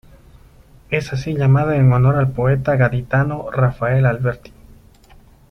Es 0.89 1.13
así 1.13 1.35
llamada 1.35 1.75
en 1.75 1.93
honor 1.93 2.15
al 2.15 2.31
poeta 2.31 2.75
gaditano 2.75 3.51
Rafael 3.51 4.07
Alberti. 4.07 4.51